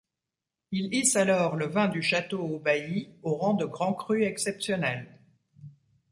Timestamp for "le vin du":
1.55-2.01